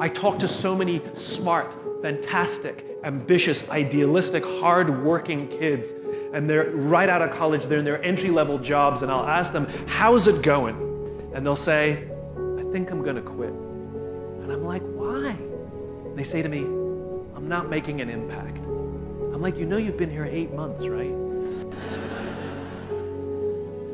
I 0.00 0.08
talk 0.08 0.38
to 0.40 0.48
so 0.48 0.74
many 0.74 1.00
smart, 1.14 1.72
fantastic, 2.02 2.84
ambitious, 3.04 3.68
idealistic, 3.70 4.44
hard-working 4.44 5.48
kids, 5.48 5.94
and 6.32 6.50
they're 6.50 6.70
right 6.70 7.08
out 7.08 7.22
of 7.22 7.30
college, 7.32 7.66
they're 7.66 7.78
in 7.78 7.84
their 7.84 8.02
entry-level 8.04 8.58
jobs, 8.58 9.02
and 9.02 9.10
I'll 9.10 9.26
ask 9.26 9.52
them, 9.52 9.68
how's 9.86 10.26
it 10.26 10.42
going? 10.42 10.74
And 11.32 11.46
they'll 11.46 11.54
say, 11.54 12.08
I 12.58 12.62
think 12.72 12.90
I'm 12.90 13.02
gonna 13.02 13.22
quit. 13.22 13.50
And 13.50 14.50
I'm 14.50 14.64
like, 14.64 14.82
why? 14.82 15.30
And 15.30 16.18
they 16.18 16.24
say 16.24 16.42
to 16.42 16.48
me, 16.48 16.60
I'm 17.36 17.48
not 17.48 17.70
making 17.70 18.00
an 18.00 18.10
impact. 18.10 18.58
I'm 18.64 19.40
like, 19.40 19.56
you 19.56 19.64
know 19.64 19.76
you've 19.76 19.96
been 19.96 20.10
here 20.10 20.24
eight 20.24 20.52
months, 20.52 20.86
right? 20.88 21.14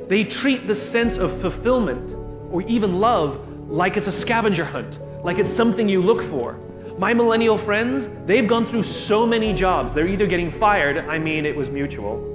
They 0.08 0.24
treat 0.24 0.66
the 0.66 0.74
sense 0.74 1.18
of 1.18 1.40
fulfillment 1.40 2.16
or 2.50 2.62
even 2.62 3.00
love 3.00 3.46
like 3.68 3.96
it's 3.96 4.08
a 4.08 4.12
scavenger 4.12 4.64
hunt, 4.64 4.98
like 5.22 5.38
it's 5.38 5.52
something 5.52 5.88
you 5.88 6.02
look 6.02 6.22
for. 6.22 6.58
My 6.98 7.14
millennial 7.14 7.56
friends, 7.56 8.08
they've 8.26 8.46
gone 8.46 8.64
through 8.64 8.82
so 8.82 9.26
many 9.26 9.54
jobs. 9.54 9.94
They're 9.94 10.08
either 10.08 10.26
getting 10.26 10.50
fired, 10.50 10.98
I 11.08 11.18
mean, 11.18 11.46
it 11.46 11.56
was 11.56 11.70
mutual, 11.70 12.26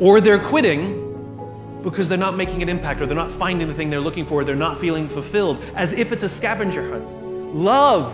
or 0.00 0.20
they're 0.20 0.38
quitting 0.38 1.04
because 1.82 2.08
they're 2.08 2.18
not 2.18 2.36
making 2.36 2.62
an 2.62 2.68
impact 2.68 3.00
or 3.00 3.06
they're 3.06 3.16
not 3.16 3.30
finding 3.30 3.68
the 3.68 3.74
thing 3.74 3.88
they're 3.88 4.00
looking 4.00 4.26
for, 4.26 4.40
or 4.40 4.44
they're 4.44 4.56
not 4.56 4.78
feeling 4.78 5.08
fulfilled, 5.08 5.62
as 5.74 5.92
if 5.92 6.10
it's 6.10 6.24
a 6.24 6.28
scavenger 6.28 6.90
hunt. 6.90 7.54
Love, 7.54 8.12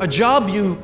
a 0.00 0.08
job 0.08 0.48
you 0.48 0.76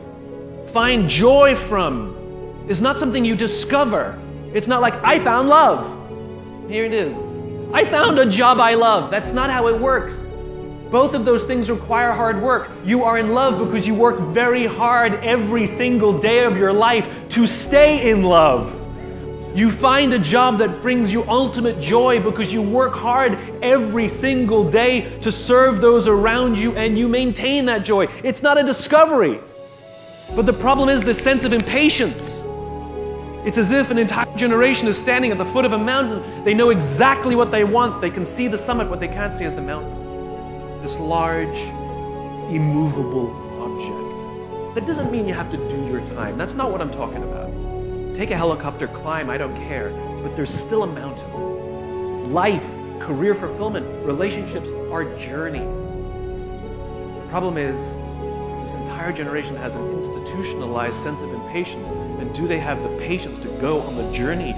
find 0.68 1.08
joy 1.08 1.54
from, 1.56 2.64
is 2.68 2.80
not 2.80 2.98
something 2.98 3.24
you 3.24 3.34
discover. 3.34 4.18
It's 4.54 4.68
not 4.68 4.80
like, 4.80 4.94
I 5.02 5.18
found 5.24 5.48
love. 5.48 5.98
Here 6.70 6.84
it 6.84 6.94
is. 6.94 7.31
I 7.74 7.84
found 7.86 8.18
a 8.18 8.26
job 8.26 8.60
I 8.60 8.74
love. 8.74 9.10
That's 9.10 9.32
not 9.32 9.50
how 9.50 9.68
it 9.68 9.78
works. 9.78 10.26
Both 10.90 11.14
of 11.14 11.24
those 11.24 11.44
things 11.44 11.70
require 11.70 12.12
hard 12.12 12.42
work. 12.42 12.70
You 12.84 13.02
are 13.02 13.16
in 13.18 13.32
love 13.32 13.58
because 13.58 13.86
you 13.86 13.94
work 13.94 14.20
very 14.34 14.66
hard 14.66 15.14
every 15.24 15.66
single 15.66 16.18
day 16.18 16.44
of 16.44 16.58
your 16.58 16.72
life 16.72 17.08
to 17.30 17.46
stay 17.46 18.10
in 18.10 18.24
love. 18.24 18.78
You 19.56 19.70
find 19.70 20.12
a 20.12 20.18
job 20.18 20.58
that 20.58 20.82
brings 20.82 21.10
you 21.10 21.24
ultimate 21.24 21.80
joy 21.80 22.20
because 22.20 22.52
you 22.52 22.60
work 22.60 22.92
hard 22.92 23.38
every 23.62 24.06
single 24.06 24.70
day 24.70 25.18
to 25.20 25.32
serve 25.32 25.80
those 25.80 26.08
around 26.08 26.58
you 26.58 26.76
and 26.76 26.98
you 26.98 27.08
maintain 27.08 27.64
that 27.66 27.84
joy. 27.84 28.06
It's 28.22 28.42
not 28.42 28.58
a 28.58 28.62
discovery. 28.62 29.40
But 30.36 30.44
the 30.44 30.52
problem 30.52 30.90
is 30.90 31.02
the 31.02 31.14
sense 31.14 31.44
of 31.44 31.54
impatience. 31.54 32.44
It's 33.44 33.58
as 33.58 33.72
if 33.72 33.90
an 33.90 33.98
entire 33.98 34.32
generation 34.36 34.86
is 34.86 34.96
standing 34.96 35.32
at 35.32 35.38
the 35.38 35.44
foot 35.44 35.64
of 35.64 35.72
a 35.72 35.78
mountain. 35.78 36.44
They 36.44 36.54
know 36.54 36.70
exactly 36.70 37.34
what 37.34 37.50
they 37.50 37.64
want. 37.64 38.00
They 38.00 38.10
can 38.10 38.24
see 38.24 38.46
the 38.46 38.56
summit. 38.56 38.88
What 38.88 39.00
they 39.00 39.08
can't 39.08 39.34
see 39.34 39.42
is 39.42 39.52
the 39.52 39.60
mountain. 39.60 40.80
This 40.80 40.96
large, 41.00 41.58
immovable 42.54 43.32
object. 43.60 44.76
That 44.76 44.86
doesn't 44.86 45.10
mean 45.10 45.26
you 45.26 45.34
have 45.34 45.50
to 45.50 45.56
do 45.56 45.86
your 45.88 46.06
time. 46.14 46.38
That's 46.38 46.54
not 46.54 46.70
what 46.70 46.80
I'm 46.80 46.92
talking 46.92 47.24
about. 47.24 47.50
Take 48.14 48.30
a 48.30 48.36
helicopter, 48.36 48.86
climb, 48.86 49.28
I 49.28 49.38
don't 49.38 49.56
care. 49.56 49.90
But 50.22 50.36
there's 50.36 50.54
still 50.54 50.84
a 50.84 50.86
mountain. 50.86 52.32
Life, 52.32 52.68
career 53.00 53.34
fulfillment, 53.34 54.06
relationships 54.06 54.70
are 54.92 55.04
journeys. 55.18 55.84
The 55.96 57.26
problem 57.28 57.56
is, 57.58 57.96
entire 59.02 59.16
generation 59.16 59.56
has 59.56 59.74
an 59.74 59.84
institutionalized 59.94 60.96
sense 61.02 61.22
of 61.22 61.32
impatience. 61.32 61.90
And 61.90 62.32
do 62.32 62.46
they 62.46 62.60
have 62.60 62.80
the 62.84 62.88
patience 62.98 63.36
to 63.38 63.48
go 63.60 63.80
on 63.80 63.96
the 63.96 64.08
journey 64.12 64.52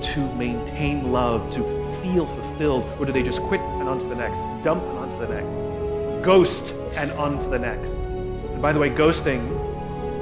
to 0.00 0.20
maintain 0.34 1.10
love, 1.10 1.50
to 1.50 1.64
feel 2.00 2.24
fulfilled? 2.24 2.84
Or 3.00 3.06
do 3.06 3.12
they 3.12 3.24
just 3.24 3.42
quit 3.42 3.60
and 3.60 3.88
on 3.88 3.98
to 3.98 4.06
the 4.06 4.14
next, 4.14 4.38
dump 4.62 4.84
and 4.84 4.98
on 4.98 5.10
to 5.10 5.16
the 5.16 5.26
next, 5.34 6.24
ghost 6.24 6.74
and 6.94 7.10
on 7.12 7.40
to 7.40 7.48
the 7.48 7.58
next? 7.58 7.90
And 7.90 8.62
by 8.62 8.72
the 8.72 8.78
way, 8.78 8.88
ghosting 8.88 9.42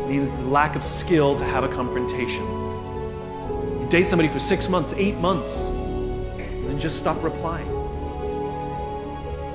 means 0.08 0.26
lack 0.46 0.74
of 0.74 0.82
skill 0.82 1.36
to 1.36 1.44
have 1.44 1.62
a 1.62 1.68
confrontation. 1.68 2.46
You 2.46 3.86
date 3.90 4.08
somebody 4.08 4.30
for 4.30 4.38
six 4.38 4.70
months, 4.70 4.94
eight 4.96 5.16
months, 5.16 5.68
and 5.68 6.66
then 6.66 6.78
just 6.78 6.98
stop 6.98 7.22
replying. 7.22 7.68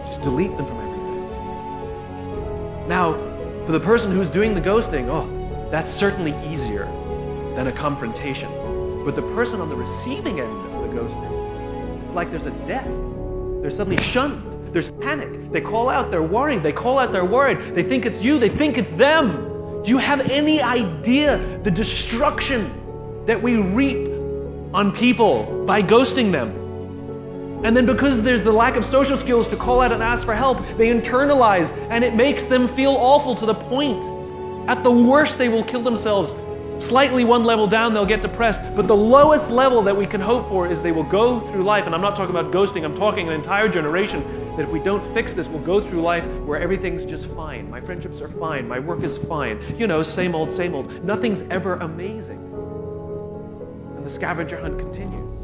Just 0.06 0.22
delete 0.22 0.56
them 0.58 0.68
from 0.68 0.78
everything. 0.78 1.28
Now, 2.88 3.31
for 3.66 3.72
the 3.72 3.80
person 3.80 4.12
who's 4.12 4.30
doing 4.30 4.54
the 4.54 4.62
ghosting, 4.62 5.08
oh, 5.10 5.70
that's 5.70 5.92
certainly 5.92 6.36
easier 6.52 6.86
than 7.56 7.68
a 7.68 7.72
confrontation. 7.72 8.50
But 9.06 9.16
the 9.16 9.22
person 9.34 9.62
on 9.62 9.70
the 9.70 9.76
receiving 9.76 10.40
end 10.40 10.74
of 10.74 10.82
the 10.82 11.00
ghosting, 11.00 12.02
it's 12.02 12.12
like 12.12 12.30
there's 12.30 12.46
a 12.46 12.52
death. 12.66 12.88
They're 13.62 13.70
suddenly 13.70 14.02
shunned. 14.02 14.74
There's 14.74 14.90
panic. 14.90 15.52
They 15.52 15.62
call 15.62 15.90
out, 15.90 16.12
they're 16.12 16.24
worried. 16.24 16.64
They 16.64 16.72
call 16.72 16.98
out, 16.98 17.12
they're 17.12 17.26
worried. 17.26 17.76
They 17.76 17.84
think 17.84 18.06
it's 18.06 18.22
you, 18.22 18.40
they 18.40 18.50
think 18.50 18.78
it's 18.78 18.90
them. 18.92 19.84
Do 19.84 19.90
you 19.90 19.98
have 19.98 20.30
any 20.30 20.62
idea 20.62 21.38
the 21.64 21.72
destruction 21.72 23.26
that 23.26 23.42
we 23.42 23.58
reap 23.58 24.08
on 24.74 24.92
people 24.92 25.66
by 25.66 25.84
ghosting 25.84 26.32
them? 26.32 26.61
And 27.64 27.78
then 27.78 27.86
because 27.86 28.22
there's 28.22 28.42
the 28.42 28.52
lack 28.52 28.76
of 28.76 28.84
social 28.84 29.16
skills 29.16 29.48
to 29.50 29.56
call 29.56 29.82
out 29.82 29.92
and 29.92 30.02
ask 30.02 30.26
for 30.26 30.34
help, 30.34 30.58
they 30.78 30.88
internalize 30.88 31.72
and 31.90 32.04
it 32.04 32.16
makes 32.16 32.44
them 32.44 32.68
feel 32.68 32.92
awful 32.92 33.36
to 33.36 33.46
the 33.46 33.54
point. 33.54 34.04
At 34.68 34.84
the 34.84 34.92
worst, 34.92 35.38
they 35.38 35.50
will 35.50 35.64
kill 35.64 35.84
themselves. 35.84 36.34
Slightly 36.84 37.24
one 37.24 37.44
level 37.44 37.68
down, 37.68 37.94
they'll 37.94 38.06
get 38.08 38.24
depressed. 38.24 38.62
But 38.76 38.88
the 38.88 38.96
lowest 38.96 39.52
level 39.52 39.84
that 39.84 39.96
we 39.96 40.08
can 40.08 40.20
hope 40.20 40.50
for 40.50 40.68
is 40.68 40.82
they 40.82 40.92
will 40.92 41.04
go 41.04 41.40
through 41.40 41.64
life. 41.64 41.86
And 41.86 41.94
I'm 41.94 42.02
not 42.02 42.16
talking 42.16 42.36
about 42.36 42.52
ghosting, 42.52 42.84
I'm 42.84 42.96
talking 42.96 43.28
an 43.28 43.34
entire 43.34 43.70
generation 43.70 44.24
that 44.56 44.64
if 44.64 44.70
we 44.70 44.80
don't 44.80 45.06
fix 45.14 45.36
this, 45.36 45.48
we'll 45.48 45.62
go 45.62 45.80
through 45.80 46.02
life 46.02 46.26
where 46.46 46.60
everything's 46.60 47.06
just 47.06 47.28
fine. 47.28 47.70
My 47.70 47.80
friendships 47.80 48.20
are 48.22 48.30
fine. 48.30 48.68
My 48.68 48.80
work 48.80 49.04
is 49.04 49.20
fine. 49.20 49.62
You 49.78 49.86
know, 49.86 50.02
same 50.02 50.34
old, 50.34 50.52
same 50.52 50.74
old. 50.74 51.04
Nothing's 51.04 51.44
ever 51.52 51.76
amazing. 51.76 52.40
And 53.96 54.04
the 54.04 54.10
scavenger 54.10 54.60
hunt 54.60 54.80
continues. 54.80 55.41